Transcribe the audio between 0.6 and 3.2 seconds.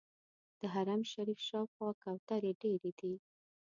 حرم شریف شاوخوا کوترې ډېرې دي.